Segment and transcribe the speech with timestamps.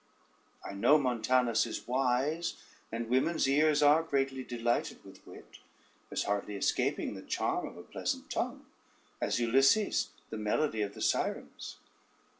[0.65, 2.59] I know Montanus is wise,
[2.91, 5.59] and women's ears are greatly delighted with wit,
[6.09, 8.65] as hardly escaping the charm of a pleasant tongue,
[9.21, 11.77] as Ulysses the melody of the Sirens.